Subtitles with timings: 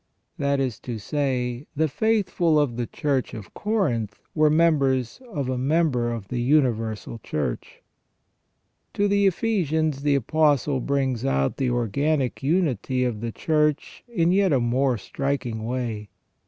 [0.39, 5.59] That is to say, the faithful of the Church of Corinth were members of a
[5.59, 7.83] member of the universal Church.
[8.95, 14.35] To the Ephesians the Apostle brings out the organic unity of the Church in a
[14.37, 16.09] yet more striking way.